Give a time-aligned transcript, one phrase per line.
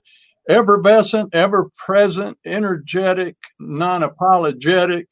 [0.47, 5.07] effervescent, ever present, energetic, non apologetic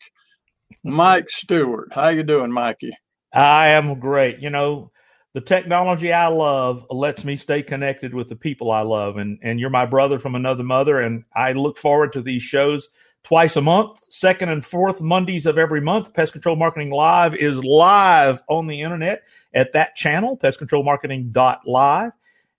[0.83, 1.89] Mike Stewart.
[1.91, 2.91] How you doing, Mikey?
[3.33, 4.39] I am great.
[4.39, 4.91] You know,
[5.33, 9.17] the technology I love lets me stay connected with the people I love.
[9.17, 10.99] And, and you're my brother from another mother.
[10.99, 12.89] And I look forward to these shows
[13.23, 16.13] twice a month, second and fourth Mondays of every month.
[16.13, 22.11] Pest Control Marketing Live is live on the internet at that channel, pestcontrolmarketing.live.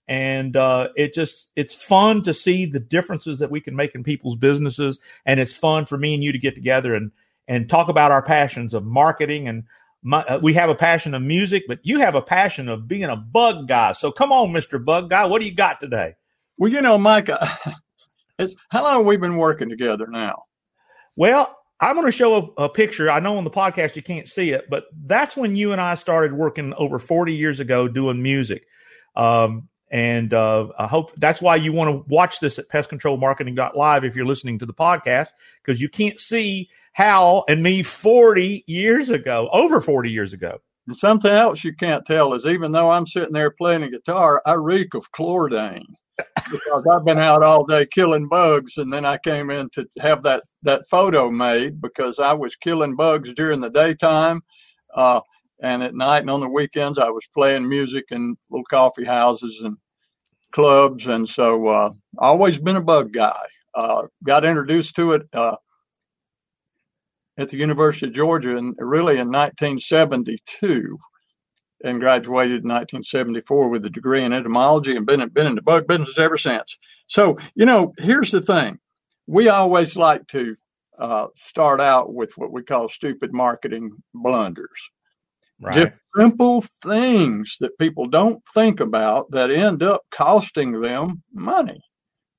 [0.07, 4.03] And uh, it just it's fun to see the differences that we can make in
[4.03, 7.11] people's businesses, and it's fun for me and you to get together and
[7.47, 9.63] and talk about our passions of marketing and
[10.05, 13.05] my, uh, we have a passion of music, but you have a passion of being
[13.05, 13.93] a bug guy.
[13.93, 16.13] So come on, Mister Bug Guy, what do you got today?
[16.57, 17.27] Well, you know, Mike,
[18.39, 20.43] it's, how long have we been working together now?
[21.15, 23.09] Well, I'm going to show a, a, picture.
[23.09, 25.95] I know on the podcast you can't see it, but that's when you and I
[25.95, 28.63] started working over 40 years ago doing music.
[29.15, 34.15] Um, and uh, I hope that's why you want to watch this at pestcontrolmarketing.live if
[34.15, 35.29] you're listening to the podcast,
[35.63, 40.61] because you can't see Hal and me 40 years ago, over 40 years ago.
[40.87, 44.41] And something else you can't tell is even though I'm sitting there playing a guitar,
[44.45, 45.83] I reek of chlordane
[46.49, 50.23] because I've been out all day killing bugs, and then I came in to have
[50.23, 54.41] that that photo made because I was killing bugs during the daytime,
[54.93, 55.19] uh,
[55.61, 59.59] and at night and on the weekends I was playing music in little coffee houses
[59.61, 59.75] and
[60.53, 61.89] clubs, and so uh,
[62.19, 63.45] always been a bug guy.
[63.73, 65.57] Uh, got introduced to it uh,
[67.37, 70.97] at the University of Georgia, and really in 1972
[71.83, 75.87] and graduated in 1974 with a degree in entomology and been, been in the bug
[75.87, 76.77] business ever since.
[77.07, 78.79] So, you know, here's the thing.
[79.27, 80.55] We always like to
[80.97, 84.89] uh, start out with what we call stupid marketing blunders.
[85.59, 85.75] Right.
[85.75, 91.81] Just simple things that people don't think about that end up costing them money.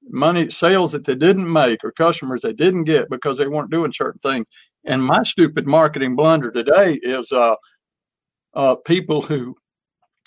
[0.09, 3.93] Money sales that they didn't make or customers they didn't get because they weren't doing
[3.93, 4.47] certain things.
[4.85, 7.57] And my stupid marketing blunder today is uh,
[8.55, 9.57] uh, people who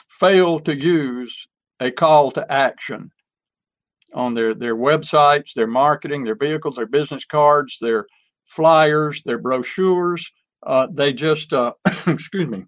[0.10, 1.48] fail to use
[1.80, 3.12] a call to action
[4.14, 8.06] on their, their websites, their marketing, their vehicles, their business cards, their
[8.46, 10.32] flyers, their brochures.
[10.66, 11.74] Uh, they just, uh,
[12.08, 12.66] excuse me,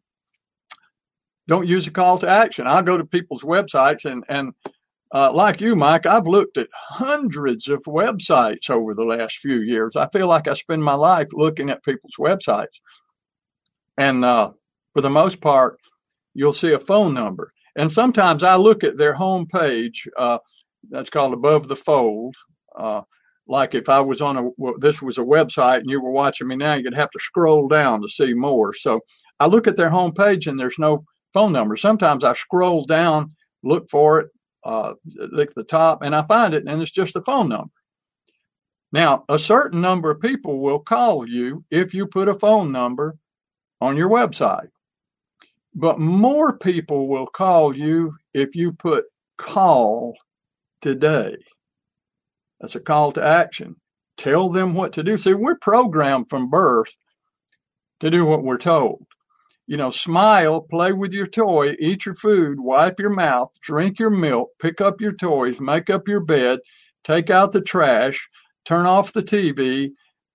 [1.48, 2.68] don't use a call to action.
[2.68, 4.54] I go to people's websites and, and
[5.14, 9.96] uh, like you, Mike, I've looked at hundreds of websites over the last few years.
[9.96, 12.80] I feel like I spend my life looking at people's websites.
[13.98, 14.52] And uh,
[14.94, 15.78] for the most part,
[16.34, 17.52] you'll see a phone number.
[17.76, 20.08] And sometimes I look at their home page.
[20.18, 20.38] Uh,
[20.90, 22.36] that's called above the fold.
[22.76, 23.02] Uh,
[23.48, 26.48] like if I was on a well, this was a website and you were watching
[26.48, 28.74] me now, you'd have to scroll down to see more.
[28.74, 29.02] So
[29.40, 31.76] I look at their home page and there's no phone number.
[31.76, 34.30] Sometimes I scroll down, look for it,
[34.64, 34.94] uh,
[35.40, 37.72] at the top, and I find it, and it's just the phone number.
[38.92, 43.18] Now, a certain number of people will call you if you put a phone number
[43.80, 44.68] on your website.
[45.74, 49.06] But more people will call you if you put
[49.38, 50.16] call
[50.82, 51.38] today.
[52.60, 53.78] That's a call to action.
[54.18, 55.18] Tell them what to do.
[55.18, 56.94] See, we're programmed from birth
[58.02, 59.06] to do what we're told.
[59.72, 64.10] You know, smile, play with your toy, eat your food, wipe your mouth, drink your
[64.10, 66.60] milk, pick up your toys, make up your bed,
[67.06, 68.28] take out the trash,
[68.66, 69.92] turn off the TV,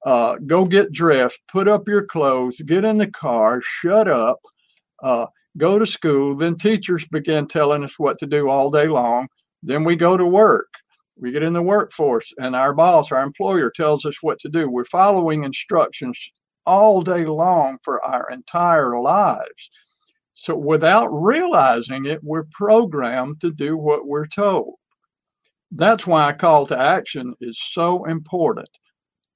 [0.06, 4.40] uh, go get dressed, put up your clothes, get in the car, shut up,
[5.02, 5.26] uh,
[5.58, 6.34] go to school.
[6.34, 9.28] Then teachers begin telling us what to do all day long.
[9.62, 10.70] Then we go to work.
[11.19, 14.70] We get in the workforce, and our boss, our employer, tells us what to do.
[14.70, 16.19] We're following instructions
[16.66, 19.70] all day long for our entire lives.
[20.34, 24.74] So, without realizing it, we're programmed to do what we're told.
[25.70, 28.68] That's why a call to action is so important.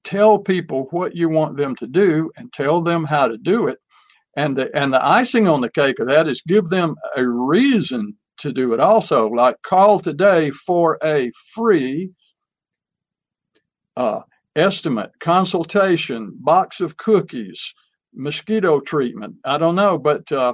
[0.03, 3.79] Tell people what you want them to do and tell them how to do it
[4.35, 8.15] and the and the icing on the cake of that is give them a reason
[8.37, 9.27] to do it also.
[9.27, 12.11] Like call today for a free
[13.97, 14.21] uh,
[14.55, 17.73] estimate, consultation, box of cookies,
[18.13, 19.35] mosquito treatment.
[19.45, 20.53] I don't know, but uh,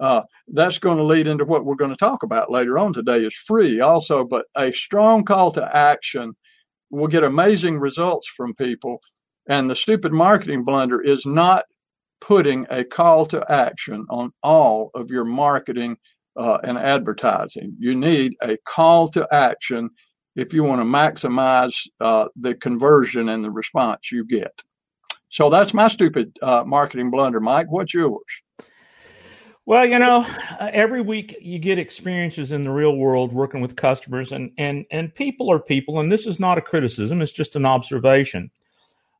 [0.00, 3.24] uh, that's going to lead into what we're going to talk about later on today
[3.24, 6.32] is free also, but a strong call to action
[6.90, 9.00] will get amazing results from people.
[9.48, 11.64] And the stupid marketing blunder is not
[12.20, 15.96] putting a call to action on all of your marketing
[16.36, 17.76] uh, and advertising.
[17.78, 19.90] You need a call to action
[20.36, 24.62] if you want to maximize uh, the conversion and the response you get.
[25.30, 27.66] So that's my stupid uh, marketing blunder, Mike.
[27.68, 28.22] What's yours?
[29.64, 30.24] Well, you know,
[30.60, 35.12] every week you get experiences in the real world working with customers, and and and
[35.12, 38.52] people are people, and this is not a criticism; it's just an observation.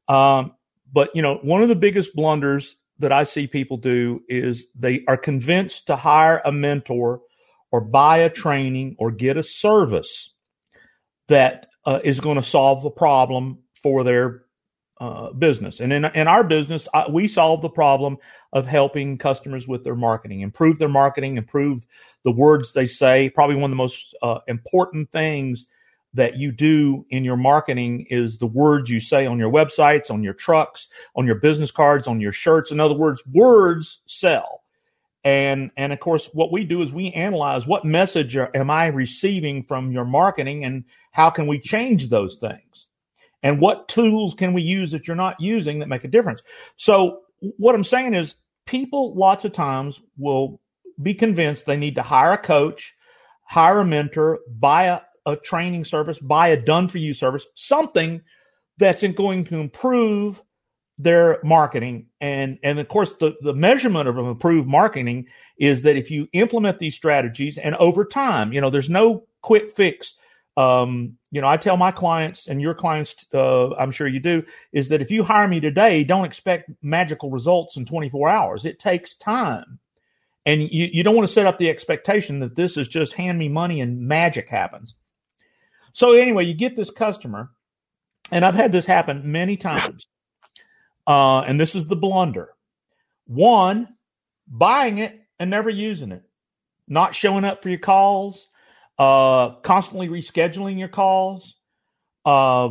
[0.09, 0.53] Um,
[0.93, 5.03] but you know, one of the biggest blunders that I see people do is they
[5.09, 7.23] are convinced to hire a mentor
[7.73, 10.33] or buy a training or get a service
[11.29, 14.43] that uh, is going to solve a problem for their
[14.99, 15.81] uh, business.
[15.81, 18.17] And in, in our business, I, we solve the problem
[18.53, 21.87] of helping customers with their marketing, improve their marketing, improve
[22.25, 23.31] the words they say.
[23.31, 25.67] Probably one of the most uh, important things
[26.15, 30.23] that you do in your marketing is the words you say on your websites, on
[30.23, 32.71] your trucks, on your business cards, on your shirts.
[32.71, 34.63] In other words, words sell.
[35.27, 39.65] And, and of course, what we do is we analyze what message am I receiving
[39.65, 42.87] from your marketing and how can we change those things?
[43.43, 46.45] And what tools can we use that you're not using that make a difference?
[46.77, 48.37] So what I'm saying is
[48.67, 50.61] people lots of times will
[51.03, 52.95] be convinced they need to hire a coach,
[53.43, 58.23] hire a mentor, buy a, a training service, buy a done for you service, something
[58.79, 60.41] that's going to improve
[60.99, 62.07] their marketing.
[62.21, 65.27] And, and of course, the, the measurement of improved marketing
[65.59, 69.75] is that if you implement these strategies and over time, you know, there's no quick
[69.77, 70.15] fix.
[70.57, 74.43] Um, you know, I tell my clients and your clients, uh, I'm sure you do,
[74.73, 78.65] is that if you hire me today, don't expect magical results in 24 hours.
[78.65, 79.79] It takes time.
[80.47, 83.39] And you, you don't want to set up the expectation that this is just hand
[83.39, 84.95] me money and magic happens.
[85.93, 87.51] So anyway, you get this customer,
[88.31, 90.07] and I've had this happen many times.
[91.07, 92.51] Uh, and this is the blunder.
[93.27, 93.89] One,
[94.47, 96.23] buying it and never using it,
[96.89, 98.49] not showing up for your calls,
[98.99, 101.55] uh, constantly rescheduling your calls,
[102.25, 102.71] uh,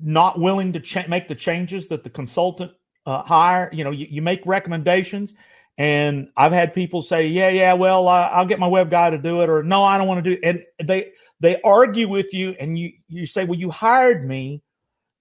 [0.00, 2.72] not willing to cha- make the changes that the consultant
[3.06, 3.68] uh, hire.
[3.72, 5.34] You know, you, you, make recommendations,
[5.76, 9.42] and I've had people say, "Yeah, yeah, well, I'll get my web guy to do
[9.42, 10.66] it," or "No, I don't want to do." It.
[10.78, 14.62] And they they argue with you, and you you say, "Well, you hired me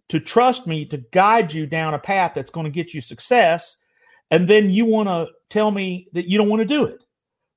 [0.09, 3.77] to trust me to guide you down a path that's going to get you success,"
[4.31, 7.03] and then you want to tell me that you don't want to do it.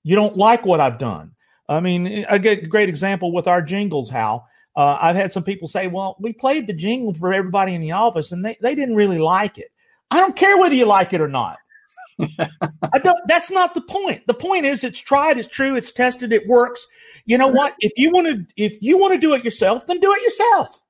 [0.03, 1.33] You don't like what I've done.
[1.69, 4.47] I mean, I get a great example with our jingles, Hal.
[4.77, 7.93] Uh, I've had some people say, well, we played the jingle for everybody in the
[7.93, 9.69] office and they, they didn't really like it.
[10.11, 11.57] I don't care whether you like it or not.
[12.21, 14.27] I don't, that's not the point.
[14.27, 16.87] The point is it's tried, it's true, it's tested, it works.
[17.25, 17.75] You know what?
[17.81, 20.81] If you want to, if you want to do it yourself, then do it yourself.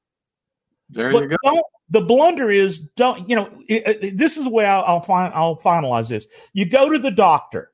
[0.91, 1.63] There but you go.
[1.91, 5.33] The blunder is don't, you know, it, it, this is the way I'll, I'll find,
[5.35, 6.27] I'll finalize this.
[6.53, 7.71] You go to the doctor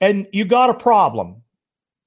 [0.00, 1.42] and you got a problem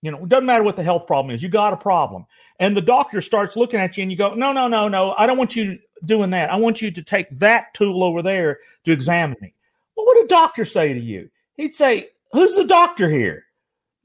[0.01, 1.43] you know, it doesn't matter what the health problem is.
[1.43, 2.25] You got a problem.
[2.59, 5.13] And the doctor starts looking at you and you go, no, no, no, no.
[5.17, 6.51] I don't want you doing that.
[6.51, 9.53] I want you to take that tool over there to examine me.
[9.95, 11.29] Well, what would a doctor say to you?
[11.57, 13.45] He'd say, who's the doctor here?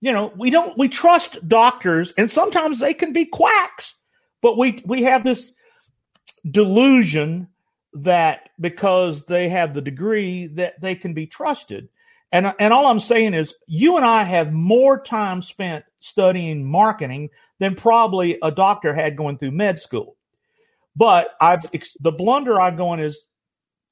[0.00, 3.94] You know, we don't, we trust doctors and sometimes they can be quacks,
[4.42, 5.52] but we, we have this
[6.48, 7.48] delusion
[7.94, 11.88] that because they have the degree that they can be trusted.
[12.32, 17.30] And, and all I'm saying is, you and I have more time spent studying marketing
[17.60, 20.16] than probably a doctor had going through med school.
[20.96, 21.68] But I've
[22.00, 23.20] the blunder I've gone is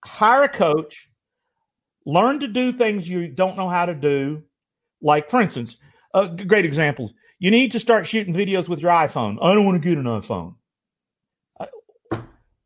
[0.05, 1.09] hire a coach,
[2.05, 4.43] learn to do things you don't know how to do.
[5.01, 5.77] Like, for instance,
[6.15, 9.39] a great example: you need to start shooting videos with your iPhone.
[9.43, 10.57] I don't want to get an iPhone.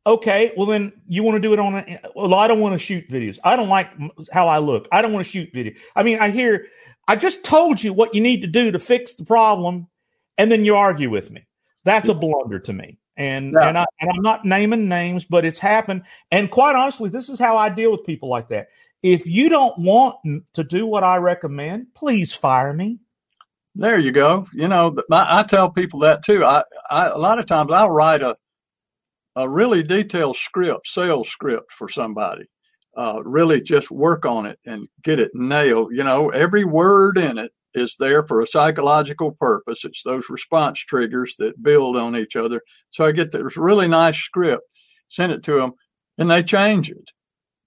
[0.06, 2.78] Okay, well then you want to do it on a, well, I don't want to
[2.78, 3.38] shoot videos.
[3.42, 3.90] I don't like
[4.30, 4.86] how I look.
[4.92, 5.74] I don't want to shoot video.
[5.96, 6.66] I mean, I hear,
[7.08, 9.88] I just told you what you need to do to fix the problem.
[10.38, 11.46] And then you argue with me.
[11.84, 12.98] That's a blunder to me.
[13.16, 13.68] And, yeah.
[13.68, 16.02] and I, and I'm not naming names, but it's happened.
[16.30, 18.68] And quite honestly, this is how I deal with people like that.
[19.02, 20.16] If you don't want
[20.52, 22.98] to do what I recommend, please fire me.
[23.74, 24.46] There you go.
[24.52, 26.44] You know, I, I tell people that too.
[26.44, 28.36] I, I, a lot of times I'll write a,
[29.36, 32.46] a really detailed script, sales script for somebody.
[32.96, 35.92] Uh, really just work on it and get it nailed.
[35.92, 39.84] You know, every word in it is there for a psychological purpose.
[39.84, 42.62] It's those response triggers that build on each other.
[42.88, 44.62] So I get this really nice script,
[45.10, 45.72] send it to them,
[46.16, 47.10] and they change it.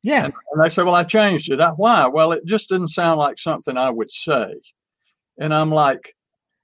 [0.01, 0.25] Yeah.
[0.25, 1.61] And, and they say, Well, I changed it.
[1.61, 2.07] I, Why?
[2.07, 4.55] Well, it just didn't sound like something I would say.
[5.37, 6.15] And I'm like,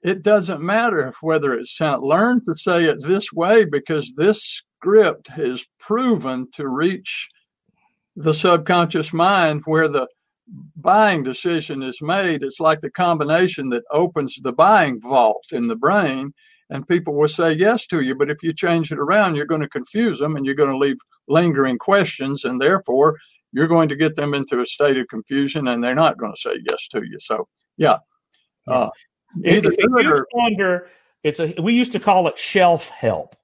[0.02, 5.28] it doesn't matter whether it's sound, learn to say it this way because this script
[5.30, 7.28] has proven to reach
[8.16, 10.08] the subconscious mind where the
[10.76, 12.44] buying decision is made.
[12.44, 16.36] It's like the combination that opens the buying vault in the brain,
[16.70, 18.14] and people will say yes to you.
[18.14, 20.78] But if you change it around, you're going to confuse them and you're going to
[20.78, 23.18] leave lingering questions, and therefore
[23.54, 26.40] you're going to get them into a state of confusion and they're not going to
[26.40, 27.18] say yes to you.
[27.20, 27.98] So, yeah.
[28.68, 28.90] Uh,
[29.44, 29.78] a huge
[30.34, 30.90] wonder.
[31.24, 33.36] It's a we used to call it shelf help.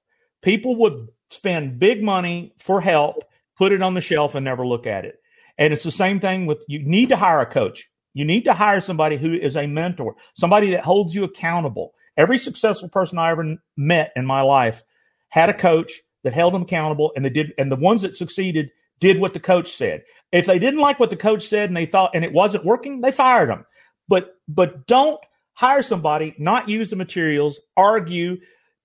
[0.42, 3.24] People would spend big money for help,
[3.56, 5.18] put it on the shelf, and never look at it.
[5.58, 7.88] And it's the same thing with you need to hire a coach.
[8.14, 11.94] You need to hire somebody who is a mentor, somebody that holds you accountable.
[12.16, 14.82] Every successful person I ever met in my life
[15.28, 15.92] had a coach
[16.24, 18.70] that held them accountable and they did and the ones that succeeded
[19.00, 20.04] did what the coach said.
[20.30, 23.00] If they didn't like what the coach said and they thought and it wasn't working,
[23.00, 23.64] they fired them.
[24.08, 25.20] But but don't
[25.54, 28.38] hire somebody, not use the materials, argue,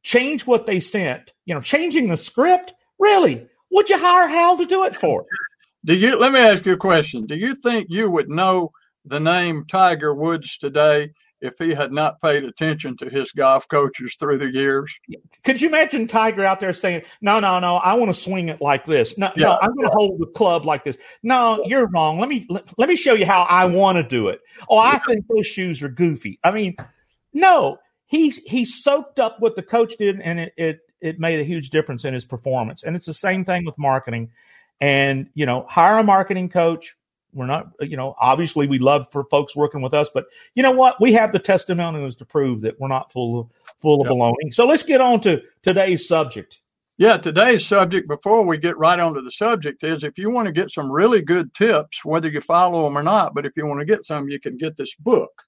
[0.08, 1.34] change what they sent.
[1.46, 2.74] You know, changing the script.
[2.98, 3.48] Really?
[3.72, 5.26] Would you hire Hal to do it for?
[5.86, 6.18] Do you?
[6.18, 7.28] Let me ask you a question.
[7.28, 8.72] Do you think you would know
[9.06, 11.12] the name Tiger Woods today
[11.42, 14.92] if he had not paid attention to his golf coaches through the years?
[15.44, 18.62] Could you imagine Tiger out there saying, "No, no, no, I want to swing it
[18.62, 19.18] like this.
[19.18, 19.48] No, yeah.
[19.48, 20.98] no, I'm going to hold the club like this.
[21.22, 22.18] No, you're wrong.
[22.20, 24.40] Let me let, let me show you how I want to do it.
[24.70, 26.40] Oh, I think those shoes are goofy.
[26.44, 26.76] I mean,
[27.34, 31.44] no, he he soaked up what the coach did, and it it it made a
[31.44, 32.84] huge difference in his performance.
[32.84, 34.32] And it's the same thing with marketing.
[34.80, 36.96] And you know hire a marketing coach.
[37.34, 40.72] We're not you know obviously we love for folks working with us but you know
[40.72, 41.00] what?
[41.02, 43.48] We have the testimonials to prove that we're not full of
[43.82, 44.16] full of yep.
[44.16, 44.54] baloney.
[44.54, 46.62] So let's get on to today's subject.
[46.98, 50.52] Yeah today's subject before we get right onto the subject is if you want to
[50.54, 53.80] get some really good tips whether you follow them or not but if you want
[53.82, 55.44] to get some you can get this book.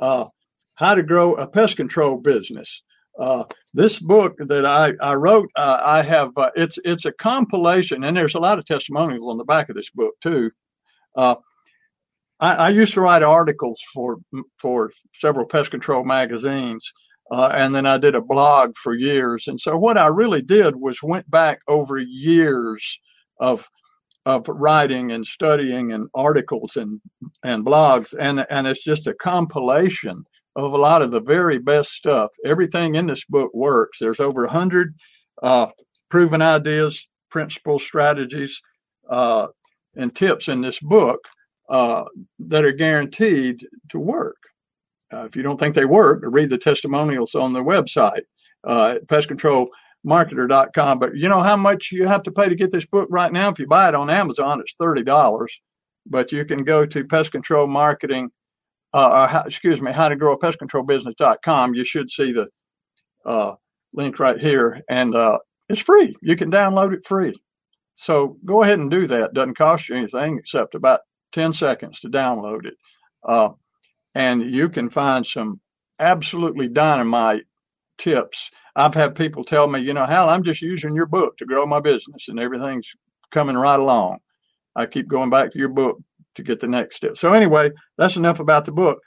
[0.00, 0.26] Uh,
[0.74, 2.82] how to grow a pest control business
[3.18, 8.02] uh, this book that I, I wrote, uh, I have uh, it's it's a compilation,
[8.02, 10.50] and there's a lot of testimonials on the back of this book too.
[11.16, 11.36] Uh,
[12.40, 14.18] I, I, used to write articles for
[14.58, 16.92] for several pest control magazines,
[17.30, 19.46] uh, and then I did a blog for years.
[19.46, 22.98] And so what I really did was went back over years
[23.38, 23.68] of
[24.26, 27.00] of writing and studying and articles and
[27.44, 30.24] and blogs, and and it's just a compilation
[30.56, 32.30] of a lot of the very best stuff.
[32.44, 33.98] Everything in this book works.
[33.98, 34.94] There's over a hundred
[35.42, 35.66] uh,
[36.08, 38.60] proven ideas, principles, strategies,
[39.08, 39.48] uh,
[39.96, 41.20] and tips in this book
[41.68, 42.04] uh,
[42.38, 44.36] that are guaranteed to work.
[45.12, 48.22] Uh, if you don't think they work, read the testimonials on their website,
[48.64, 50.98] uh, pestcontrolmarketer.com.
[50.98, 53.50] But you know how much you have to pay to get this book right now?
[53.50, 55.48] If you buy it on Amazon, it's $30.
[56.06, 58.30] But you can go to Pest Control Marketing
[58.94, 61.74] uh, how, excuse me, how to grow a pest control business.com.
[61.74, 62.46] You should see the
[63.26, 63.54] uh,
[63.92, 64.82] link right here.
[64.88, 66.14] And uh, it's free.
[66.22, 67.34] You can download it free.
[67.96, 69.34] So go ahead and do that.
[69.34, 71.00] Doesn't cost you anything except about
[71.32, 72.74] 10 seconds to download it.
[73.26, 73.50] Uh,
[74.14, 75.60] and you can find some
[75.98, 77.44] absolutely dynamite
[77.98, 78.50] tips.
[78.76, 81.66] I've had people tell me, you know, Hal, I'm just using your book to grow
[81.66, 82.90] my business and everything's
[83.32, 84.18] coming right along.
[84.76, 85.98] I keep going back to your book
[86.34, 87.16] to get the next step.
[87.16, 89.00] So anyway, that's enough about the book.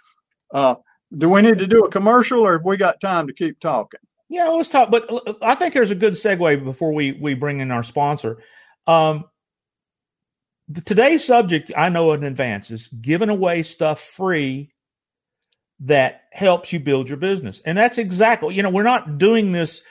[0.52, 0.76] Uh,
[1.16, 4.00] do we need to do a commercial, or have we got time to keep talking?
[4.30, 4.92] Yeah, let's talk.
[4.92, 5.10] But
[5.42, 8.40] I think there's a good segue before we we bring in our sponsor.
[8.86, 9.26] Um,
[10.86, 14.74] today's subject, I know in advance, is giving away stuff free
[15.82, 19.82] that helps you build your business, and that's exactly you know we're not doing this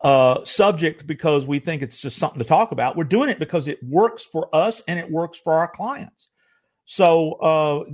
[0.00, 2.96] uh, subject because we think it's just something to talk about.
[2.96, 6.28] We're doing it because it works for us and it works for our clients.
[6.86, 7.84] So uh,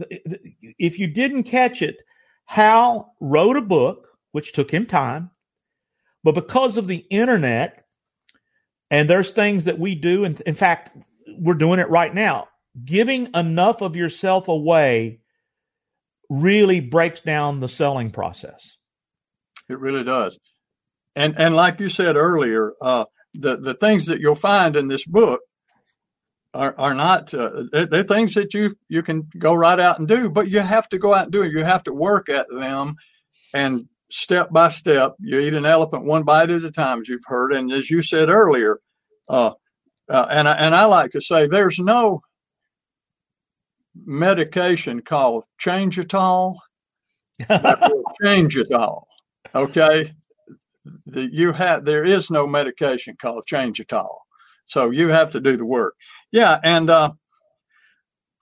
[0.78, 1.96] if you didn't catch it,
[2.44, 5.30] Hal wrote a book, which took him time,
[6.22, 7.84] but because of the internet,
[8.90, 10.96] and there's things that we do, and in fact,
[11.38, 12.48] we're doing it right now.
[12.84, 15.20] Giving enough of yourself away
[16.28, 18.76] really breaks down the selling process.
[19.68, 20.38] It really does.
[21.16, 25.04] And and like you said earlier, uh, the the things that you'll find in this
[25.04, 25.40] book
[26.54, 30.06] are, are not uh, they're, they're, things that you you can go right out and
[30.06, 31.52] do, but you have to go out and do it.
[31.52, 32.96] You have to work at them,
[33.54, 37.24] and step by step, you eat an elephant one bite at a time, as you've
[37.24, 37.52] heard.
[37.52, 38.78] And as you said earlier,
[39.28, 39.52] uh,
[40.08, 42.20] uh, and I, and I like to say there's no
[44.04, 46.56] medication called Changeitol
[47.48, 49.08] that will change it all.
[49.54, 50.12] Okay,
[51.06, 54.22] the, you have there is no medication called change it all,
[54.66, 55.94] so you have to do the work.
[56.30, 57.12] Yeah, and uh,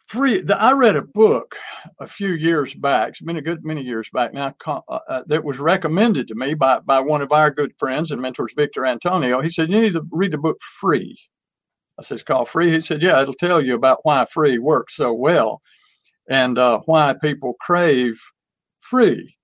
[0.07, 0.41] free.
[0.41, 1.57] The, I read a book
[2.01, 3.11] a few years back.
[3.11, 4.55] It's been a good many years back now.
[4.67, 8.21] Uh, uh, that was recommended to me by by one of our good friends and
[8.21, 9.41] mentors, Victor Antonio.
[9.41, 11.19] He said you need to read the book Free.
[11.99, 12.73] I said it's called Free.
[12.73, 15.61] He said, yeah, it'll tell you about why free works so well,
[16.29, 18.19] and uh, why people crave
[18.81, 19.37] free.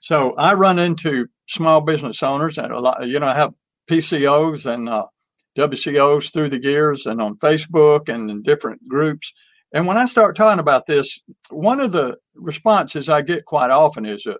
[0.00, 3.06] So I run into small business owners and a lot.
[3.06, 3.52] You know, I have
[3.90, 5.06] PCOs and uh,
[5.58, 9.32] WCOs through the gears and on Facebook and in different groups
[9.72, 14.06] and when I start talking about this, one of the responses I get quite often
[14.06, 14.38] is that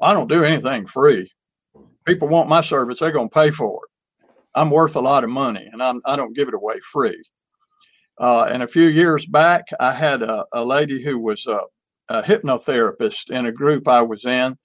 [0.00, 1.30] I don't do anything free.
[2.04, 4.30] People want my service, they're going to pay for it.
[4.54, 7.22] I'm worth a lot of money and I'm, I do not give it away free.
[8.18, 11.60] Uh, and a few years back, I had a, a lady who was a,
[12.10, 14.58] a, hypnotherapist in a group I was in.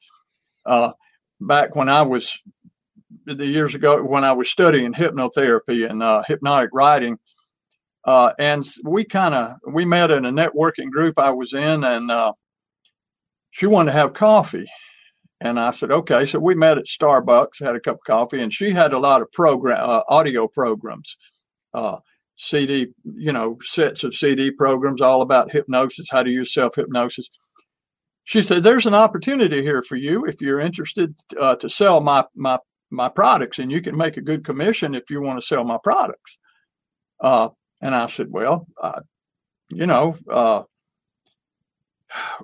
[0.65, 0.91] Uh,
[1.39, 2.37] back when I was
[3.25, 7.17] the years ago, when I was studying hypnotherapy and uh, hypnotic writing,
[8.05, 12.09] uh, and we kind of we met in a networking group I was in, and
[12.09, 12.33] uh,
[13.51, 14.65] she wanted to have coffee,
[15.41, 16.25] and I said okay.
[16.25, 19.21] So we met at Starbucks, had a cup of coffee, and she had a lot
[19.21, 21.17] of program uh, audio programs,
[21.73, 21.97] uh,
[22.37, 27.27] CD, you know, sets of CD programs all about hypnosis, how to use self hypnosis.
[28.23, 32.25] She said, "There's an opportunity here for you if you're interested uh, to sell my
[32.35, 32.59] my
[32.89, 35.77] my products, and you can make a good commission if you want to sell my
[35.83, 36.37] products."
[37.19, 37.49] Uh,
[37.81, 39.01] and I said, well, uh,
[39.69, 40.63] you know, uh,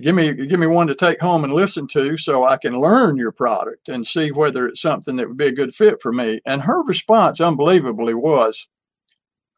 [0.00, 3.16] give me give me one to take home and listen to so I can learn
[3.16, 6.40] your product and see whether it's something that would be a good fit for me.
[6.46, 8.66] And her response, unbelievably, was,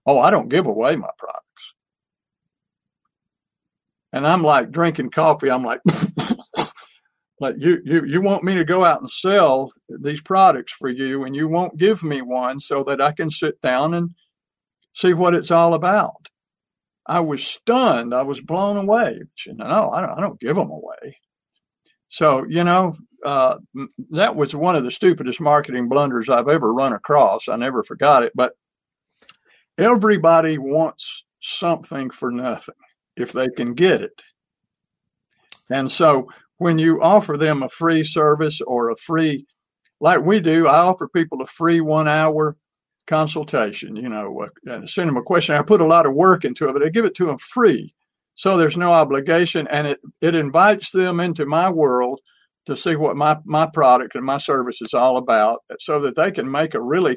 [0.06, 1.74] "Oh, I don't give away my products."
[4.12, 5.50] And I'm like drinking coffee.
[5.50, 5.80] I'm like,
[7.40, 11.24] like you you you want me to go out and sell these products for you,
[11.24, 14.10] and you won't give me one so that I can sit down and
[14.94, 16.28] see what it's all about.
[17.06, 18.14] I was stunned.
[18.14, 19.22] I was blown away.
[19.46, 21.18] No, I don't, I don't give them away.
[22.08, 23.56] So, you know, uh,
[24.10, 27.48] that was one of the stupidest marketing blunders I've ever run across.
[27.48, 28.32] I never forgot it.
[28.34, 28.52] But
[29.78, 32.74] everybody wants something for nothing
[33.16, 34.22] if they can get it.
[35.70, 36.28] And so
[36.60, 39.46] when you offer them a free service or a free,
[39.98, 42.54] like we do, I offer people a free one hour
[43.06, 45.54] consultation, you know, uh, send them a question.
[45.54, 47.94] I put a lot of work into it, but I give it to them free.
[48.34, 52.20] So there's no obligation and it, it invites them into my world
[52.66, 56.30] to see what my, my product and my service is all about so that they
[56.30, 57.16] can make a really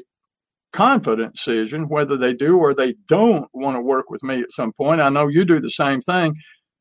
[0.72, 4.72] confident decision whether they do or they don't want to work with me at some
[4.72, 5.02] point.
[5.02, 6.34] I know you do the same thing,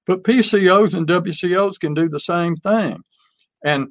[0.06, 3.04] but PCOs and WCOs can do the same thing.
[3.64, 3.88] And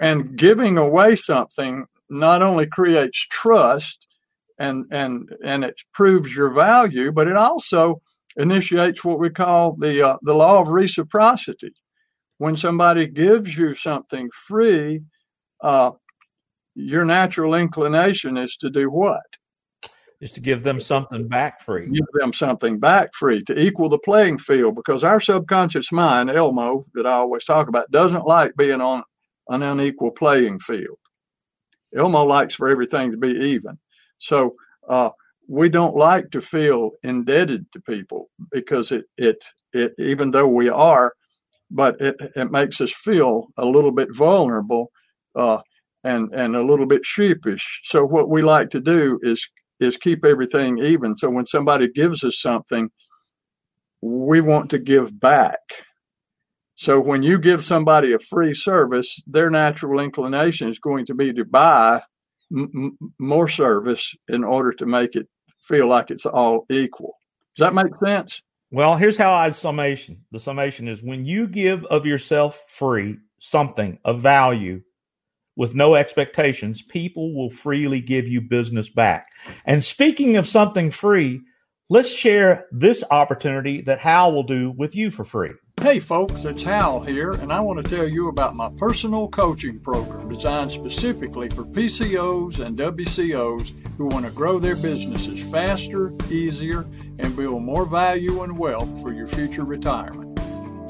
[0.00, 4.06] and giving away something not only creates trust,
[4.58, 8.02] and and and it proves your value, but it also
[8.36, 11.72] initiates what we call the uh, the law of reciprocity.
[12.38, 15.02] When somebody gives you something free,
[15.60, 15.92] uh,
[16.74, 19.38] your natural inclination is to do what?
[20.20, 21.88] Is to give them something back free.
[21.88, 26.86] Give them something back free to equal the playing field because our subconscious mind, Elmo,
[26.94, 29.04] that I always talk about, doesn't like being on
[29.48, 30.98] an unequal playing field.
[31.96, 33.78] Elmo likes for everything to be even.
[34.18, 34.56] So
[34.88, 35.10] uh,
[35.48, 40.68] we don't like to feel indebted to people because it it it even though we
[40.68, 41.14] are,
[41.70, 44.90] but it it makes us feel a little bit vulnerable
[45.34, 45.58] uh,
[46.04, 47.80] and and a little bit sheepish.
[47.84, 49.48] So what we like to do is
[49.80, 51.16] is keep everything even.
[51.16, 52.90] So when somebody gives us something,
[54.00, 55.58] we want to give back.
[56.76, 61.32] So when you give somebody a free service, their natural inclination is going to be
[61.32, 62.02] to buy
[62.56, 65.26] m- more service in order to make it
[65.66, 67.16] feel like it's all equal.
[67.56, 68.42] Does that make sense?
[68.70, 70.24] Well, here's how I summation.
[70.30, 74.82] The summation is when you give of yourself free something of value
[75.58, 79.26] with no expectations, people will freely give you business back.
[79.66, 81.40] And speaking of something free,
[81.90, 85.50] let's share this opportunity that Hal will do with you for free.
[85.80, 89.80] Hey folks, it's Hal here, and I want to tell you about my personal coaching
[89.80, 96.86] program designed specifically for PCOs and WCOs who want to grow their businesses faster, easier,
[97.18, 100.27] and build more value and wealth for your future retirement.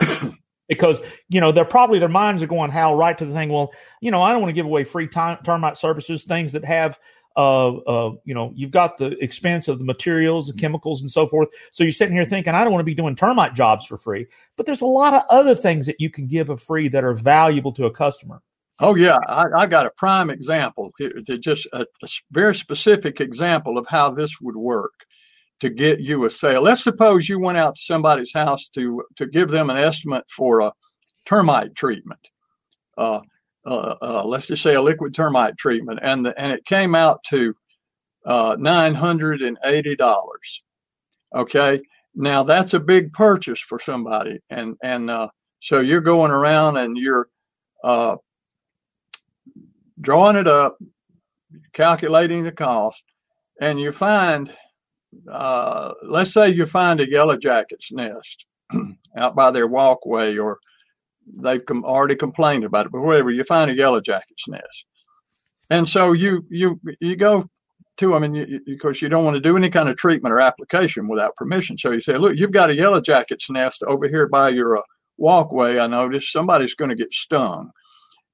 [0.68, 3.72] because you know they're probably their minds are going how right to the thing well
[4.00, 6.98] you know i don't want to give away free time, termite services things that have
[7.36, 11.26] uh, uh, you know you've got the expense of the materials and chemicals and so
[11.26, 13.98] forth so you're sitting here thinking i don't want to be doing termite jobs for
[13.98, 17.04] free but there's a lot of other things that you can give a free that
[17.04, 18.40] are valuable to a customer
[18.82, 20.92] oh yeah i, I got a prime example
[21.40, 24.92] just a, a very specific example of how this would work
[25.62, 26.60] to get you a sale.
[26.60, 30.58] Let's suppose you went out to somebody's house to to give them an estimate for
[30.60, 30.72] a
[31.24, 32.18] termite treatment.
[32.98, 33.20] Uh,
[33.64, 37.22] uh, uh, let's just say a liquid termite treatment, and the, and it came out
[37.28, 37.54] to
[38.26, 40.62] uh, nine hundred and eighty dollars.
[41.32, 41.80] Okay,
[42.16, 45.28] now that's a big purchase for somebody, and and uh,
[45.60, 47.28] so you're going around and you're
[47.84, 48.16] uh,
[50.02, 50.78] drawing it up,
[51.72, 53.02] calculating the cost,
[53.60, 54.52] and you find
[55.30, 58.46] uh, let's say you find a yellow jacket's nest
[59.16, 60.58] out by their walkway, or
[61.42, 64.86] they've com- already complained about it, but whatever, you find a yellow jacket's nest,
[65.70, 67.48] and so you you you go
[67.98, 70.40] to them, and you, because you don't want to do any kind of treatment or
[70.40, 74.26] application without permission, so you say, look, you've got a yellow jacket's nest over here
[74.26, 74.82] by your uh,
[75.18, 75.78] walkway.
[75.78, 77.70] I noticed somebody's going to get stung,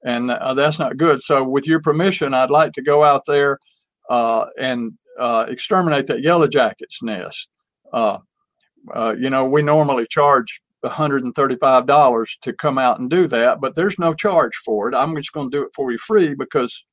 [0.04, 1.22] and uh, that's not good.
[1.22, 3.58] So with your permission, I'd like to go out there
[4.08, 7.48] uh, and uh, exterminate that yellow jacket's nest.
[7.92, 8.18] Uh,
[8.94, 13.98] uh, you know, we normally charge $135 to come out and do that, but there's
[13.98, 14.94] no charge for it.
[14.94, 16.84] I'm just going to do it for you free because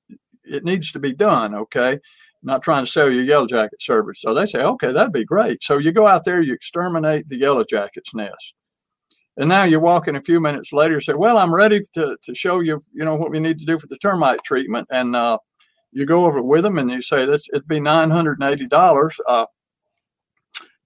[0.44, 1.54] it needs to be done.
[1.54, 2.00] Okay.
[2.44, 4.22] Not trying to sell you yellow jacket service.
[4.22, 5.64] So they say, okay, that'd be great.
[5.64, 8.54] So you go out there, you exterminate the yellow jacket's nest.
[9.38, 12.36] And now you're walking a few minutes later, and say, well, I'm ready to, to
[12.36, 14.88] show you, you know, what we need to do for the termite treatment.
[14.92, 15.38] And, uh,
[15.98, 18.68] you go over with them and you say this it'd be nine hundred and eighty
[18.68, 19.18] dollars.
[19.26, 19.46] Uh,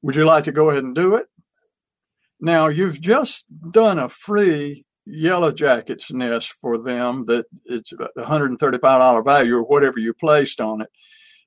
[0.03, 1.25] would you like to go ahead and do it?
[2.39, 8.51] Now you've just done a free yellow jackets nest for them that it's a hundred
[8.51, 10.89] and thirty-five dollar value or whatever you placed on it.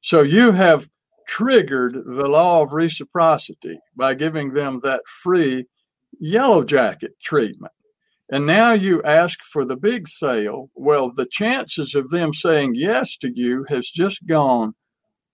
[0.01, 0.88] So you have
[1.29, 5.67] triggered the law of reciprocity by giving them that free
[6.23, 7.73] yellow jacket treatment
[8.33, 13.15] and now you ask for the big sale, well, the chances of them saying yes
[13.19, 14.73] to you has just gone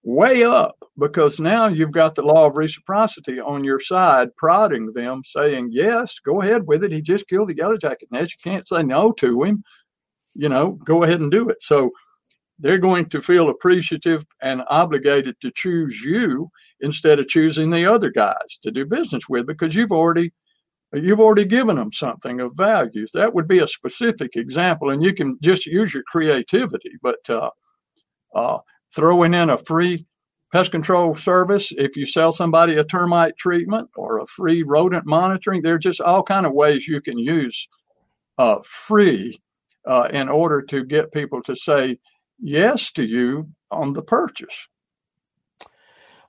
[0.02, 5.22] way up because now you've got the law of reciprocity on your side, prodding them,
[5.24, 6.90] saying, yes, go ahead with it.
[6.90, 9.62] He just killed the yellow jacket Now You can't say no to him.
[10.34, 11.58] You know, go ahead and do it.
[11.60, 11.92] So
[12.58, 18.10] they're going to feel appreciative and obligated to choose you instead of choosing the other
[18.10, 20.32] guys to do business with because you've already
[20.92, 23.06] you've already given them something of value.
[23.12, 26.92] That would be a specific example, and you can just use your creativity.
[27.02, 27.50] But uh,
[28.34, 28.58] uh,
[28.94, 30.06] throwing in a free
[30.52, 35.62] pest control service, if you sell somebody a termite treatment or a free rodent monitoring,
[35.62, 37.68] there are just all kind of ways you can use
[38.38, 39.40] uh, free
[39.86, 41.98] uh, in order to get people to say
[42.38, 44.68] yes to you on the purchase.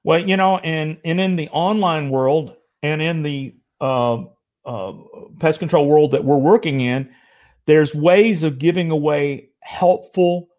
[0.03, 3.53] Well, you know, and and in the online world and in the
[4.69, 4.93] uh,
[5.39, 7.09] pest control world that we're working in,
[7.65, 10.49] there's ways of giving away helpful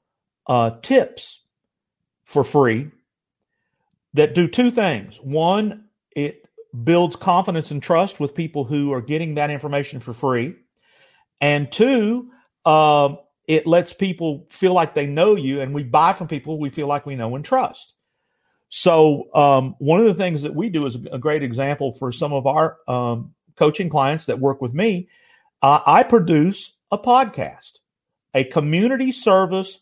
[0.49, 1.41] uh, tips
[2.25, 2.91] for free
[4.15, 5.19] that do two things.
[5.19, 6.45] One, it
[6.85, 10.57] builds confidence and trust with people who are getting that information for free.
[11.41, 12.31] And two,
[12.65, 13.15] uh,
[13.47, 16.89] it lets people feel like they know you, and we buy from people we feel
[16.89, 17.95] like we know and trust.
[18.69, 22.33] So, um, one of the things that we do is a great example for some
[22.33, 25.09] of our um, coaching clients that work with me.
[25.63, 27.75] Uh, I produce a podcast,
[28.35, 29.79] a community service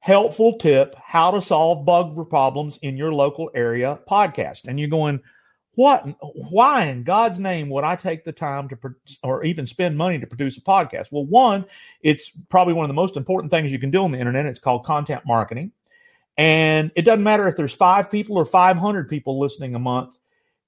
[0.00, 4.64] helpful tip how to solve bug problems in your local area podcast.
[4.66, 5.20] And you're going,
[5.74, 8.78] what, why in God's name would I take the time to,
[9.22, 11.12] or even spend money to produce a podcast?
[11.12, 11.66] Well, one,
[12.00, 14.46] it's probably one of the most important things you can do on the internet.
[14.46, 15.72] It's called content marketing.
[16.38, 20.14] And it doesn't matter if there's five people or 500 people listening a month.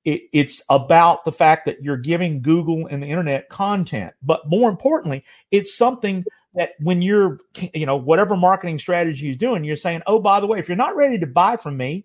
[0.04, 4.14] It, it's about the fact that you're giving Google and the internet content.
[4.22, 7.38] But more importantly, it's something that when you're,
[7.74, 10.76] you know, whatever marketing strategy you're doing, you're saying, oh, by the way, if you're
[10.76, 12.04] not ready to buy from me,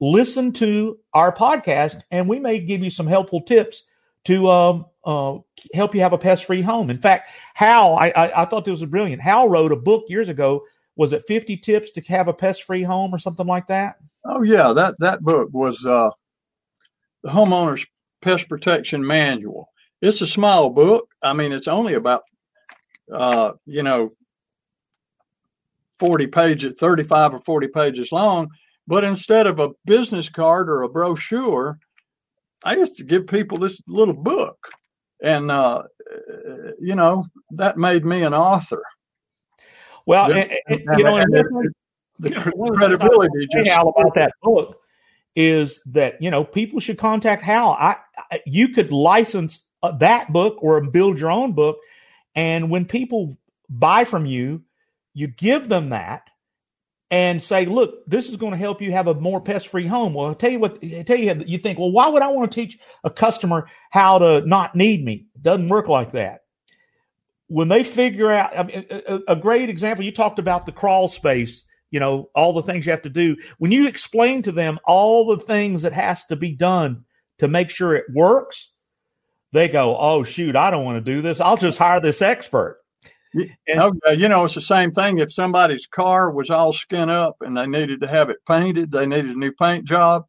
[0.00, 3.84] listen to our podcast and we may give you some helpful tips
[4.24, 5.38] to um, uh,
[5.74, 6.90] help you have a pest free home.
[6.90, 9.22] In fact, Hal, I, I, I, thought this was brilliant.
[9.22, 10.62] Hal wrote a book years ago.
[10.96, 13.96] Was it 50 tips to have a pest free home or something like that?
[14.24, 14.72] Oh, yeah.
[14.74, 16.10] That, that book was uh,
[17.22, 17.86] the Homeowner's
[18.22, 19.68] Pest Protection Manual.
[20.02, 21.08] It's a small book.
[21.22, 22.22] I mean, it's only about
[23.12, 24.10] uh, you know,
[25.98, 28.48] 40 pages, 35 or 40 pages long.
[28.86, 31.78] But instead of a business card or a brochure,
[32.64, 34.58] I used to give people this little book.
[35.22, 35.82] And, uh,
[36.80, 38.82] you know, that made me an author.
[40.06, 41.72] Well, and, and, you know, the,
[42.18, 42.30] the
[42.74, 44.79] credibility just about that book
[45.36, 47.70] is that you know people should contact Hal.
[47.70, 47.96] I,
[48.30, 51.78] I you could license uh, that book or build your own book
[52.34, 53.38] and when people
[53.68, 54.62] buy from you,
[55.14, 56.22] you give them that
[57.10, 60.14] and say, look, this is going to help you have a more pest free home.
[60.14, 62.52] Well, I'll tell you what, I tell you, you think, well, why would I want
[62.52, 65.26] to teach a customer how to not need me?
[65.34, 66.42] It doesn't work like that.
[67.48, 71.08] When they figure out, I mean, a, a great example, you talked about the crawl
[71.08, 73.36] space, you know, all the things you have to do.
[73.58, 77.04] When you explain to them all the things that has to be done
[77.38, 78.72] to make sure it works,
[79.52, 81.40] they go, oh, shoot, I don't want to do this.
[81.40, 82.78] I'll just hire this expert.
[83.32, 85.18] And, okay, you know, it's the same thing.
[85.18, 89.06] If somebody's car was all skin up and they needed to have it painted, they
[89.06, 90.26] needed a new paint job,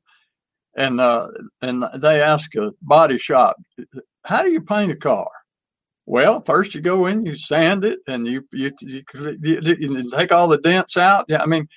[0.76, 1.30] and uh,
[1.62, 3.58] and they ask a body shop,
[4.24, 5.30] "How do you paint a car?"
[6.06, 10.48] Well, first you go in, you sand it, and you you, you, you, take all
[10.48, 11.26] the dents out.
[11.28, 11.68] Yeah, I mean,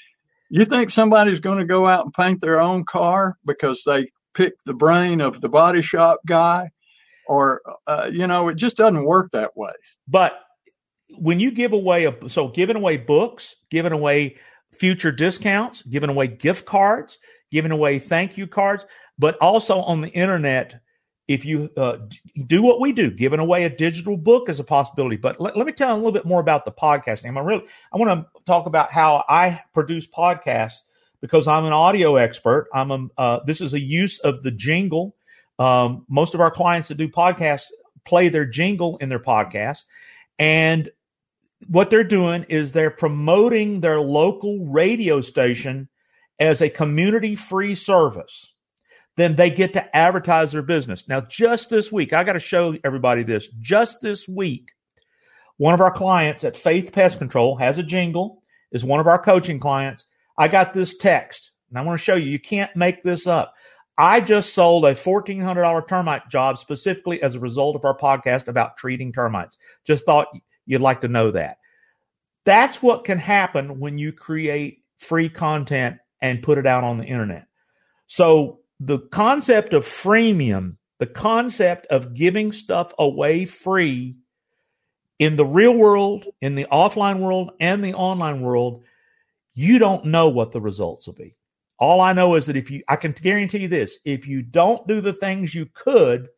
[0.48, 4.64] you think somebody's going to go out and paint their own car because they picked
[4.64, 6.70] the brain of the body shop guy?
[7.26, 9.72] or uh, you know it just doesn't work that way
[10.08, 10.40] but
[11.18, 14.36] when you give away a so giving away books giving away
[14.72, 17.18] future discounts giving away gift cards
[17.50, 18.84] giving away thank you cards
[19.18, 20.80] but also on the internet
[21.26, 21.96] if you uh,
[22.46, 25.66] do what we do giving away a digital book is a possibility but let, let
[25.66, 28.42] me tell you a little bit more about the podcasting i really i want to
[28.44, 30.80] talk about how i produce podcasts
[31.20, 35.14] because i'm an audio expert i'm a uh, this is a use of the jingle
[35.58, 37.66] um, most of our clients that do podcasts
[38.04, 39.84] play their jingle in their podcast.
[40.38, 40.90] And
[41.68, 45.88] what they're doing is they're promoting their local radio station
[46.38, 48.52] as a community free service.
[49.16, 51.06] Then they get to advertise their business.
[51.08, 53.48] Now, just this week, I got to show everybody this.
[53.60, 54.70] Just this week,
[55.56, 59.22] one of our clients at Faith Pest Control has a jingle, is one of our
[59.22, 60.06] coaching clients.
[60.36, 63.54] I got this text, and I want to show you, you can't make this up.
[63.96, 68.76] I just sold a $1,400 termite job specifically as a result of our podcast about
[68.76, 69.56] treating termites.
[69.84, 70.26] Just thought
[70.66, 71.58] you'd like to know that.
[72.44, 77.04] That's what can happen when you create free content and put it out on the
[77.04, 77.46] internet.
[78.06, 84.16] So the concept of freemium, the concept of giving stuff away free
[85.18, 88.84] in the real world, in the offline world, and the online world,
[89.54, 91.34] you don't know what the results will be.
[91.78, 94.86] All I know is that if you, I can guarantee you this if you don't
[94.86, 96.28] do the things you could,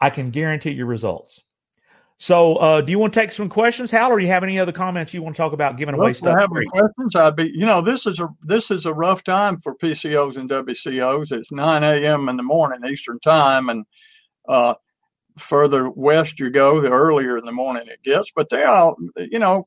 [0.00, 1.40] I can guarantee your results.
[2.18, 4.58] So, uh, do you want to take some questions, Hal, or do you have any
[4.58, 6.38] other comments you want to talk about giving away stuff?
[6.38, 7.16] Have questions?
[7.16, 10.48] I'd be, you know, this is a this is a rough time for PCOs and
[10.48, 11.32] WCOs.
[11.32, 12.28] It's 9 a.m.
[12.28, 13.84] in the morning Eastern time, and
[14.48, 14.74] uh,
[15.36, 18.30] further west you go, the earlier in the morning it gets.
[18.34, 19.66] But they all, you know,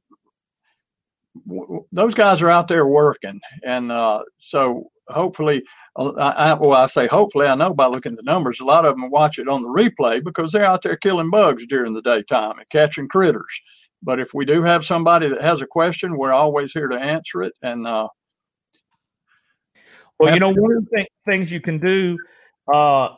[1.92, 5.64] those guys are out there working, and uh, so hopefully,
[5.96, 8.86] uh, I, well, I say hopefully, I know by looking at the numbers, a lot
[8.86, 12.02] of them watch it on the replay because they're out there killing bugs during the
[12.02, 13.62] daytime and catching critters.
[14.02, 17.44] but if we do have somebody that has a question, we're always here to answer
[17.44, 17.54] it.
[17.64, 18.08] And uh,
[20.20, 22.18] well, you know, one of the th- things you can do,
[22.72, 23.10] uh,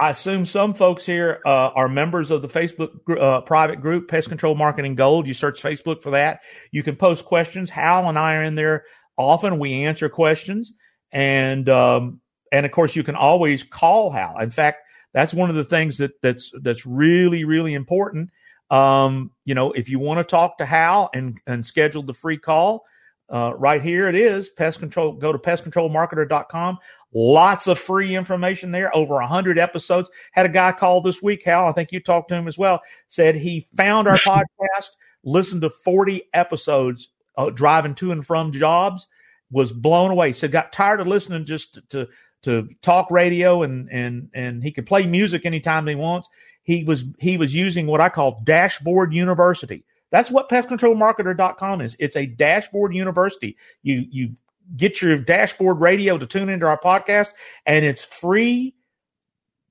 [0.00, 2.90] I assume some folks here uh, are members of the Facebook
[3.20, 5.26] uh, private group, Pest Control Marketing Gold.
[5.26, 6.40] You search Facebook for that.
[6.70, 7.68] You can post questions.
[7.68, 8.84] Hal and I are in there
[9.18, 9.58] often.
[9.58, 10.72] We answer questions,
[11.12, 12.20] and um,
[12.52, 14.38] and of course, you can always call Hal.
[14.38, 18.30] In fact, that's one of the things that that's that's really really important.
[18.70, 22.38] Um, you know, if you want to talk to Hal and and schedule the free
[22.38, 22.84] call,
[23.28, 24.50] uh, right here it is.
[24.50, 25.12] Pest control.
[25.12, 26.78] Go to pestcontrolmarketer.com.
[27.12, 28.94] Lots of free information there.
[28.94, 30.08] Over a hundred episodes.
[30.32, 31.66] Had a guy call this week, Hal.
[31.66, 32.80] I think you talked to him as well.
[33.08, 34.90] Said he found our podcast,
[35.24, 39.08] listened to forty episodes, uh, driving to and from jobs,
[39.50, 40.32] was blown away.
[40.32, 42.08] So got tired of listening just to, to
[42.42, 46.28] to talk radio and and and he could play music anytime he wants.
[46.62, 49.84] He was he was using what I call dashboard university.
[50.10, 51.96] That's what pestcontrolmarketer.com is.
[51.98, 53.56] It's a dashboard university.
[53.82, 54.30] You you
[54.76, 57.30] get your dashboard radio to tune into our podcast
[57.66, 58.74] and it's free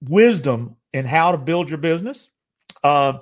[0.02, 2.30] wisdom in how to build your business.
[2.84, 3.14] Uh,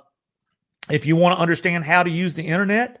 [0.90, 3.00] if you want to understand how to use the internet,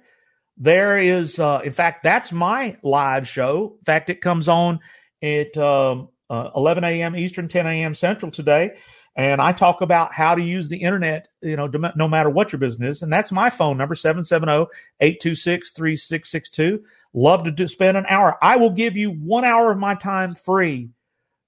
[0.58, 3.76] there is, uh, in fact, that's my live show.
[3.78, 4.80] In fact, it comes on
[5.22, 7.16] at um, uh, 11 a.m.
[7.16, 7.94] Eastern, 10 a.m.
[7.94, 8.76] Central today.
[9.16, 12.60] And I talk about how to use the internet, you know, no matter what your
[12.60, 13.02] business.
[13.02, 16.82] And that's my phone number, 770-826-3662.
[17.14, 18.38] Love to do, spend an hour.
[18.40, 20.90] I will give you one hour of my time free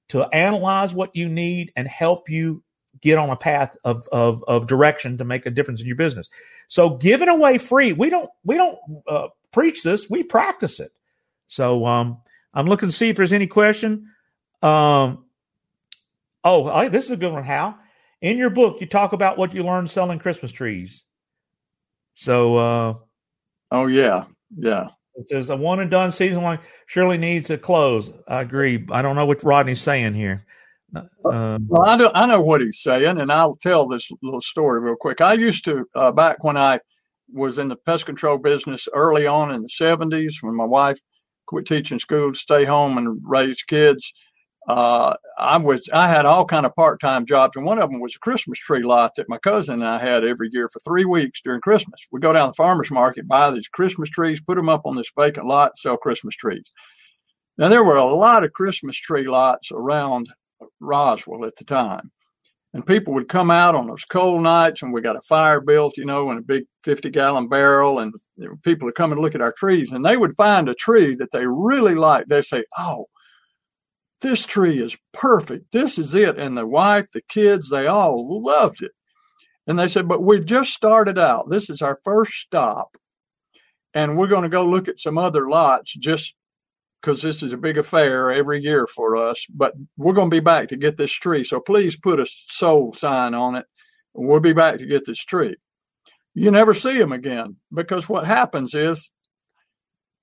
[0.09, 2.64] to analyze what you need and help you
[3.00, 6.29] get on a path of, of, of direction to make a difference in your business.
[6.68, 10.09] So giving away free, we don't, we don't uh, preach this.
[10.11, 10.92] We practice it.
[11.48, 12.18] So, um,
[12.53, 14.09] I'm looking to see if there's any question.
[14.62, 15.24] Um,
[16.44, 17.79] oh, this is a good one, Hal.
[18.20, 21.05] In your book, you talk about what you learned selling Christmas trees.
[22.14, 22.94] So, uh,
[23.70, 24.24] oh yeah,
[24.57, 24.88] yeah.
[25.14, 28.11] It says a one and done season long surely needs a close.
[28.29, 28.87] I agree.
[28.90, 30.44] I don't know what Rodney's saying here.
[30.94, 34.40] Uh, um, well, I know I know what he's saying, and I'll tell this little
[34.40, 35.20] story real quick.
[35.20, 36.81] I used to uh, back when I
[37.33, 40.98] was in the pest control business early on in the '70s, when my wife
[41.46, 44.12] quit teaching school to stay home and raise kids
[44.68, 48.00] uh, I was I had all kind of part time jobs, and one of them
[48.00, 51.05] was a Christmas tree lot that my cousin and I had every year for three
[51.05, 51.98] weeks during Christmas.
[52.12, 54.96] We go down to the farmers market, buy these Christmas trees, put them up on
[54.96, 56.64] this vacant lot, sell Christmas trees.
[57.57, 60.29] Now there were a lot of Christmas tree lots around
[60.81, 62.11] Roswell at the time,
[62.75, 65.97] and people would come out on those cold nights, and we got a fire built,
[65.97, 68.14] you know, in a big fifty gallon barrel, and
[68.62, 71.31] people would come and look at our trees, and they would find a tree that
[71.33, 72.29] they really liked.
[72.29, 73.07] They'd say, "Oh."
[74.21, 75.73] this tree is perfect.
[75.73, 76.38] This is it.
[76.38, 78.93] And the wife, the kids, they all loved it.
[79.66, 81.51] And they said, but we just started out.
[81.51, 82.97] This is our first stop.
[83.95, 86.35] And we're going to go look at some other lots just
[87.01, 89.45] because this is a big affair every year for us.
[89.49, 91.45] But we're going to be back to get this tree.
[91.45, 93.67] So please put a soul sign on it.
[94.13, 95.57] We'll be back to get this tree.
[96.35, 99.11] You never see them again because what happens is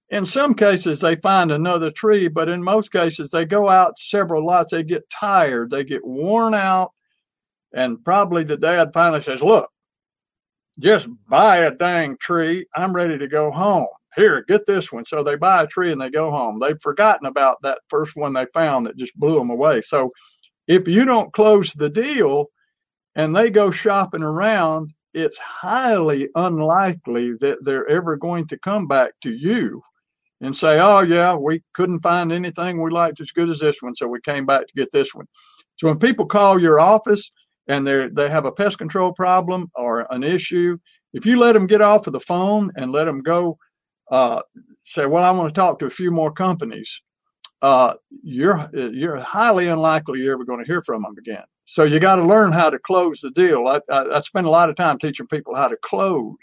[0.10, 4.46] in some cases they find another tree, but in most cases they go out several
[4.46, 6.94] lots, they get tired, they get worn out,
[7.74, 9.70] and probably the dad finally says, Look,
[10.80, 12.68] just buy a dang tree.
[12.76, 13.88] I'm ready to go home.
[14.17, 15.06] Here, get this one.
[15.06, 16.60] So they buy a tree and they go home.
[16.60, 19.82] They've forgotten about that first one they found that just blew them away.
[19.82, 20.12] So
[20.67, 22.47] if you don't close the deal
[23.15, 29.12] and they go shopping around, it's highly unlikely that they're ever going to come back
[29.21, 29.82] to you
[30.41, 33.95] and say, oh, yeah, we couldn't find anything we liked as good as this one,
[33.95, 35.27] so we came back to get this one.
[35.77, 37.32] So when people call your office
[37.67, 40.77] and they they have a pest control problem or an issue,
[41.13, 43.58] if you let them get off of the phone and let them go,
[44.12, 44.41] uh,
[44.86, 47.02] say, well, I want to talk to a few more companies,
[47.62, 47.93] uh,
[48.24, 51.43] you're you're highly unlikely you're ever going to hear from them again.
[51.65, 53.67] So you got to learn how to close the deal.
[53.67, 56.36] I, I, I spend a lot of time teaching people how to close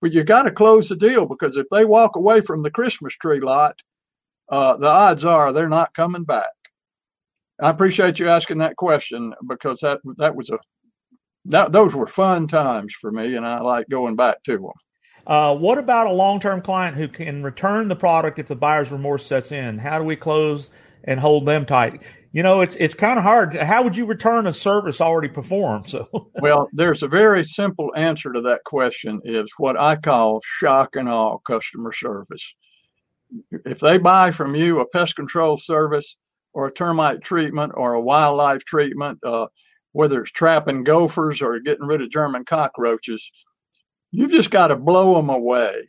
[0.00, 3.14] but you got to close the deal because if they walk away from the Christmas
[3.14, 3.80] tree lot,
[4.48, 6.46] uh, the odds are they're not coming back.
[7.60, 10.58] I appreciate you asking that question because that that was a
[11.46, 14.70] that those were fun times for me, and I like going back to them.
[15.28, 19.26] Uh, what about a long-term client who can return the product if the buyer's remorse
[19.26, 19.78] sets in?
[19.78, 20.70] How do we close
[21.04, 22.02] and hold them tight?
[22.32, 23.54] you know, it's it's kind of hard.
[23.56, 25.88] How would you return a service already performed?
[25.88, 26.08] So,
[26.40, 29.20] well, there's a very simple answer to that question.
[29.24, 32.54] Is what I call shock and awe customer service.
[33.50, 36.16] If they buy from you a pest control service
[36.52, 39.48] or a termite treatment or a wildlife treatment, uh,
[39.92, 43.30] whether it's trapping gophers or getting rid of German cockroaches,
[44.10, 45.88] You've just got to blow them away.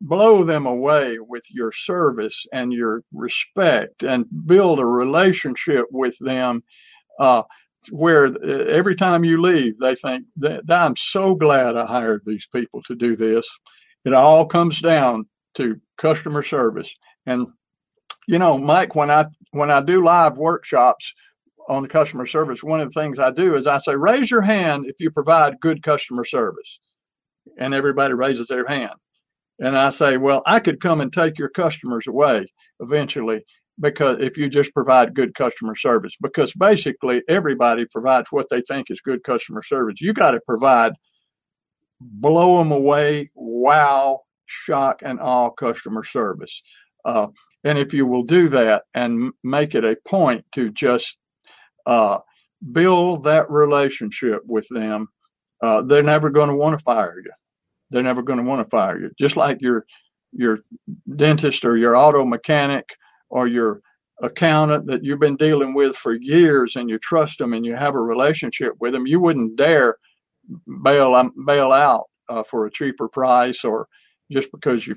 [0.00, 6.62] Blow them away with your service and your respect and build a relationship with them
[7.18, 7.42] uh,
[7.90, 12.46] where uh, every time you leave, they think that I'm so glad I hired these
[12.54, 13.48] people to do this.
[14.04, 16.94] It all comes down to customer service.
[17.24, 17.46] And,
[18.28, 21.12] you know, Mike, when I, when I do live workshops,
[21.68, 24.86] on customer service, one of the things I do is I say, raise your hand
[24.86, 26.78] if you provide good customer service.
[27.58, 28.94] And everybody raises their hand.
[29.58, 32.46] And I say, well, I could come and take your customers away
[32.80, 33.44] eventually
[33.80, 38.90] because if you just provide good customer service, because basically everybody provides what they think
[38.90, 40.00] is good customer service.
[40.00, 40.92] You got to provide
[42.00, 46.62] blow them away, wow, shock and awe customer service.
[47.04, 47.28] Uh,
[47.64, 51.16] and if you will do that and make it a point to just
[51.86, 52.18] uh,
[52.72, 55.08] build that relationship with them,
[55.62, 57.32] uh, they're never going to want to fire you.
[57.90, 59.10] They're never going to want to fire you.
[59.18, 59.86] Just like your
[60.32, 60.58] your
[61.14, 62.96] dentist or your auto mechanic
[63.30, 63.80] or your
[64.22, 67.94] accountant that you've been dealing with for years and you trust them and you have
[67.94, 69.96] a relationship with them, you wouldn't dare
[70.82, 73.88] bail um, bail out uh, for a cheaper price or
[74.30, 74.96] just because you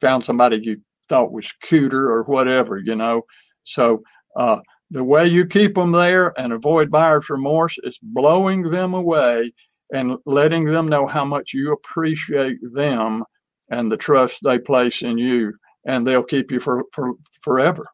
[0.00, 3.22] found somebody you thought was cuter or whatever, you know.
[3.64, 4.02] So
[4.36, 4.60] uh,
[4.90, 9.52] the way you keep them there and avoid buyer's remorse is blowing them away
[9.92, 13.24] and letting them know how much you appreciate them
[13.70, 15.52] and the trust they place in you,
[15.84, 17.86] and they'll keep you for, for forever.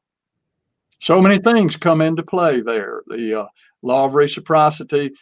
[1.01, 3.47] So many things come into play there: the uh,
[3.83, 5.13] law of reciprocity,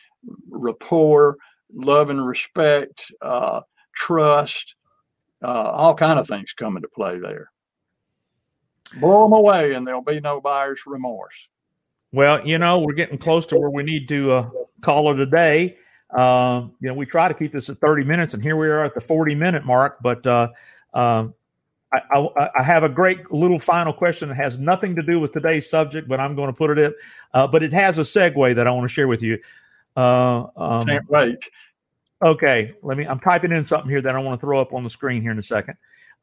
[0.49, 1.37] rapport,
[1.73, 3.61] love and respect, uh,
[3.95, 4.75] trust,
[5.43, 7.51] uh, all kind of things come into play there.
[8.99, 11.49] Blow them away, and there'll be no buyer's remorse.
[12.13, 14.51] Well, you know, we're getting close to where we need to uh,
[14.81, 15.77] call it a day.
[16.11, 18.85] Um, you know, we try to keep this at 30 minutes, and here we are
[18.85, 19.99] at the 40 minute mark.
[20.01, 20.49] But uh,
[20.95, 21.35] um,
[21.93, 25.33] I, I, I, have a great little final question that has nothing to do with
[25.33, 26.95] today's subject, but I'm going to put it in.
[27.35, 29.39] Uh, but it has a segue that I want to share with you.
[29.97, 31.39] Uh, um, Can't wait.
[32.23, 33.05] Okay, let me.
[33.07, 35.31] I'm typing in something here that I want to throw up on the screen here
[35.31, 35.77] in a second.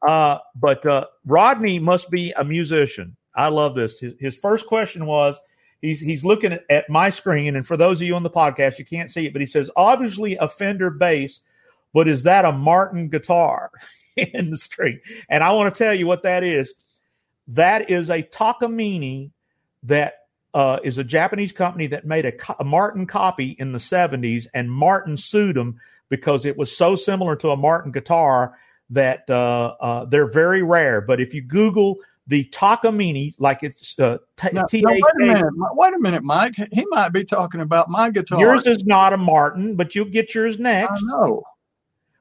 [0.06, 3.16] Uh, but uh, Rodney must be a musician.
[3.34, 4.00] I love this.
[4.00, 5.38] His, his first question was
[5.86, 8.84] he's he's looking at, my screen, and for those of you on the podcast, you
[8.84, 11.40] can't see it, but he says obviously a Fender bass,
[11.94, 13.70] but is that a Martin guitar
[14.16, 15.00] in the screen?
[15.28, 16.74] And I want to tell you what that is.
[17.48, 19.30] That is a Takamine
[19.84, 20.14] that
[20.52, 24.70] uh, is a Japanese company that made a, a, Martin copy in the 70s, and
[24.70, 28.58] Martin sued them because it was so similar to a Martin guitar
[28.90, 31.00] that uh, uh, they're very rare.
[31.00, 35.24] But if you Google the Takamine, like it's uh, t- now, T- now, wait a
[35.24, 36.54] minute, wait a minute, Mike.
[36.72, 38.40] He might be talking about my guitar.
[38.40, 41.02] Yours is not a Martin, but you'll get yours next.
[41.02, 41.42] I know.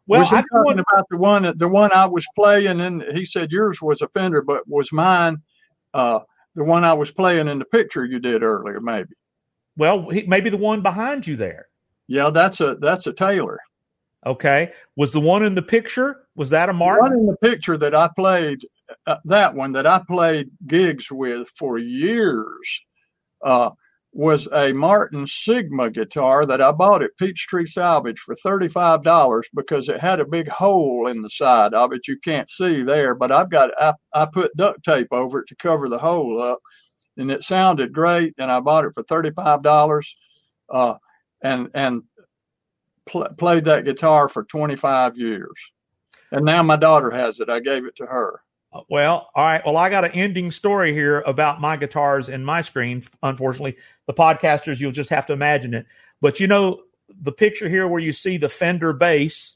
[0.08, 3.26] Well, was he I'm talking about the one the one I was playing, and he
[3.26, 5.42] said yours was a Fender, but was mine
[5.96, 6.20] uh,
[6.54, 8.80] the one I was playing in the picture you did earlier?
[8.80, 9.10] Maybe.
[9.78, 11.68] Well, he, maybe the one behind you there.
[12.08, 13.60] Yeah, that's a that's a Taylor.
[14.26, 16.28] Okay, was the one in the picture?
[16.36, 17.06] Was that a Martin?
[17.06, 18.66] The one in the picture that I played
[19.06, 22.82] uh, that one that I played gigs with for years
[23.44, 23.72] uh,
[24.16, 30.00] was a Martin Sigma guitar that I bought at Peachtree Salvage for $35 because it
[30.00, 32.08] had a big hole in the side of it.
[32.08, 35.56] You can't see there, but I've got, I, I put duct tape over it to
[35.56, 36.60] cover the hole up
[37.18, 38.36] and it sounded great.
[38.38, 40.06] And I bought it for $35
[40.70, 40.94] uh,
[41.44, 42.04] and, and
[43.06, 45.60] pl- played that guitar for 25 years.
[46.32, 47.50] And now my daughter has it.
[47.50, 48.45] I gave it to her.
[48.90, 49.62] Well, all right.
[49.66, 53.04] Well, I got an ending story here about my guitars and my screen.
[53.24, 55.86] Unfortunately, the podcasters, you'll just have to imagine it.
[56.22, 56.82] But you know,
[57.22, 59.56] the picture here where you see the Fender bass,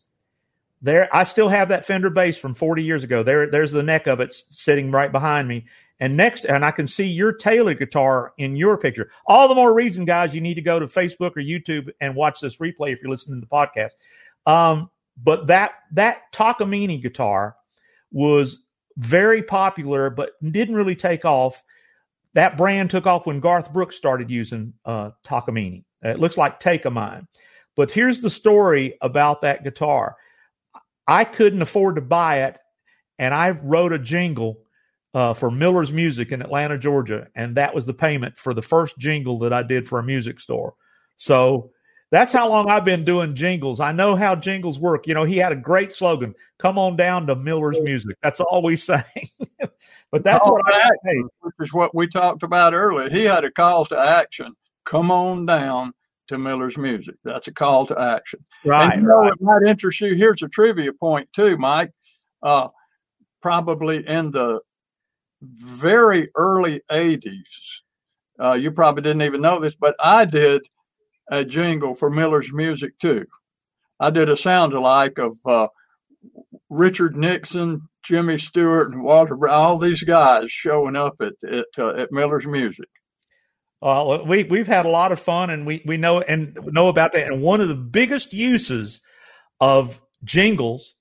[0.82, 3.24] there, I still have that Fender bass from 40 years ago.
[3.24, 5.66] There, there's the neck of it sitting right behind me.
[6.00, 9.12] And next, and I can see your Taylor guitar in your picture.
[9.26, 12.40] All the more reason, guys, you need to go to Facebook or YouTube and watch
[12.40, 13.92] this replay if you're listening to the podcast.
[14.46, 14.90] Um,
[15.22, 17.58] but that that Takamine guitar
[18.12, 18.60] was
[19.00, 21.64] very popular, but didn't really take off.
[22.34, 25.84] That brand took off when Garth Brooks started using uh, Takamine.
[26.04, 27.28] It looks like Take a Mine.
[27.76, 30.16] But here's the story about that guitar.
[31.08, 32.58] I couldn't afford to buy it,
[33.18, 34.60] and I wrote a jingle
[35.14, 38.98] uh, for Miller's Music in Atlanta, Georgia, and that was the payment for the first
[38.98, 40.76] jingle that I did for a music store.
[41.18, 41.72] So
[42.12, 43.80] that's how long I've been doing jingles.
[43.80, 45.06] I know how jingles work.
[45.08, 48.18] You know, he had a great slogan, come on down to Miller's music.
[48.24, 49.04] That's all we say.
[50.12, 51.24] but that's call what I say.
[51.42, 53.10] Which is what we talked about earlier.
[53.10, 54.56] He had a call to action.
[54.86, 55.94] Come on down
[56.30, 57.16] to Miller's Music.
[57.24, 58.44] That's a call to action.
[58.66, 58.94] Right.
[58.94, 59.34] And you know, right.
[59.34, 60.16] it might interest you.
[60.16, 61.92] Here's a trivia point too, Mike.
[62.42, 62.70] Uh,
[63.42, 64.62] probably in the
[65.42, 67.82] very early '80s,
[68.40, 70.62] uh, you probably didn't even know this, but I did
[71.30, 73.26] a jingle for Miller's Music too.
[74.00, 75.68] I did a sound alike of uh,
[76.70, 79.54] Richard Nixon, Jimmy Stewart, and Walter Brown.
[79.54, 82.88] All these guys showing up at at, uh, at Miller's Music.
[83.82, 87.14] Well, we we've had a lot of fun, and we we know and know about
[87.14, 87.28] that.
[87.28, 89.00] And one of the biggest uses
[89.60, 90.96] of jingles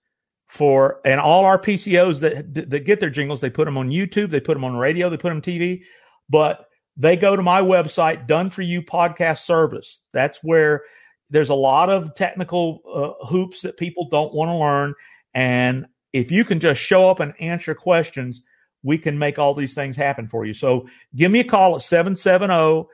[0.46, 4.30] for and all our PCOs that that get their jingles, they put them on YouTube,
[4.30, 5.82] they put them on radio, they put them on TV,
[6.28, 6.66] but
[6.98, 10.02] they go to my website, Done for You Podcast Service.
[10.12, 10.82] That's where
[11.30, 14.94] there's a lot of technical uh, hoops that people don't want to learn,
[15.32, 18.42] and if you can just show up and answer questions
[18.82, 20.54] we can make all these things happen for you.
[20.54, 22.88] So give me a call at 770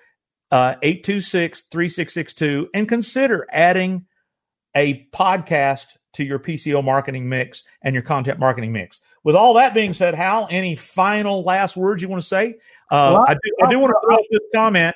[0.52, 4.06] 826 3662 and consider adding
[4.74, 9.00] a podcast to your PCO marketing mix and your content marketing mix.
[9.24, 12.56] With all that being said, Hal, any final last words you want to say?
[12.90, 14.94] Uh, I, do, I do want to throw out this comment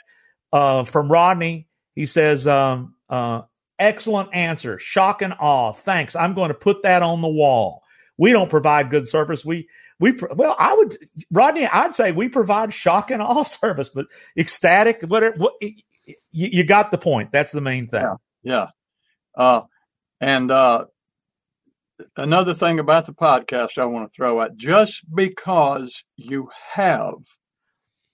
[0.53, 1.68] uh, from Rodney.
[1.95, 3.43] He says, um, uh,
[3.78, 4.78] excellent answer.
[4.78, 5.72] Shock and awe.
[5.72, 6.14] Thanks.
[6.14, 7.82] I'm going to put that on the wall.
[8.16, 9.45] We don't provide good service.
[9.45, 9.68] We
[10.01, 10.99] we well, I would
[11.30, 11.66] Rodney.
[11.66, 15.03] I'd say we provide shock and awe service, but ecstatic.
[15.03, 15.36] Whatever.
[15.36, 17.32] What, you, you got the point.
[17.32, 18.03] That's the main thing.
[18.03, 18.16] Yeah.
[18.43, 18.66] Yeah.
[19.36, 19.62] Uh,
[20.20, 20.86] and uh,
[22.16, 27.14] another thing about the podcast I want to throw out just because you have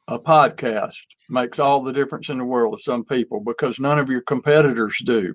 [0.08, 0.96] a podcast
[1.28, 4.96] makes all the difference in the world to some people because none of your competitors
[5.04, 5.34] do.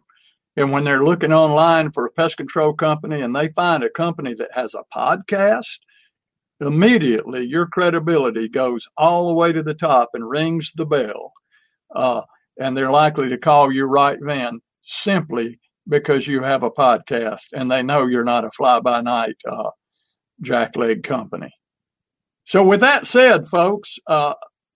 [0.56, 4.34] And when they're looking online for a pest control company and they find a company
[4.36, 5.80] that has a podcast,
[6.60, 11.32] immediately your credibility goes all the way to the top and rings the bell.
[11.96, 12.22] Uh,
[12.60, 17.72] and they're likely to call you right then simply because you have a podcast and
[17.72, 19.72] they know you're not a fly by night uh,
[20.44, 21.52] jackleg company.
[22.46, 24.34] So, with that said, folks, uh,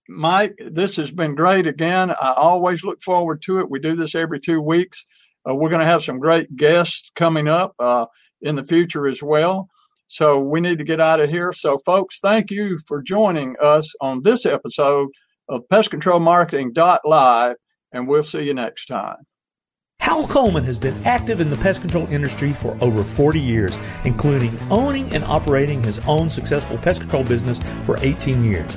[0.08, 2.10] Mike, this has been great again.
[2.10, 3.70] I always look forward to it.
[3.70, 5.06] We do this every two weeks.
[5.48, 8.06] Uh, we're going to have some great guests coming up uh,
[8.42, 9.68] in the future as well.
[10.08, 11.52] So, we need to get out of here.
[11.52, 15.08] So, folks, thank you for joining us on this episode
[15.48, 16.72] of Pest Control Marketing
[17.04, 17.56] Live,
[17.92, 19.26] and we'll see you next time.
[20.00, 23.74] Hal Coleman has been active in the pest control industry for over 40 years,
[24.04, 28.76] including owning and operating his own successful pest control business for 18 years.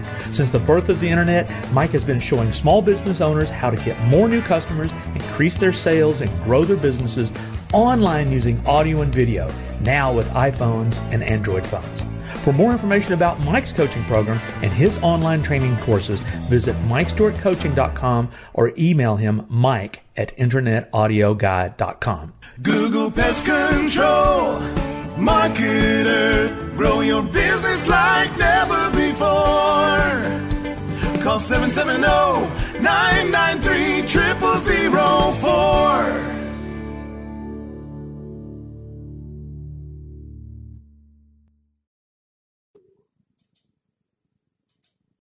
[0.31, 3.83] Since the birth of the Internet, Mike has been showing small business owners how to
[3.83, 7.33] get more new customers, increase their sales, and grow their businesses
[7.73, 9.51] online using audio and video,
[9.81, 12.01] now with iPhones and Android phones.
[12.43, 16.19] For more information about Mike's coaching program and his online training courses,
[16.49, 22.33] visit MikeStewartCoaching.com or email him mike at InternetAudioGuy.com.
[22.61, 24.59] Google Pest Control,
[25.21, 26.49] marketer.
[26.75, 30.11] Grow your business like never before.
[31.23, 32.01] Call 770
[32.81, 36.30] 993 0004.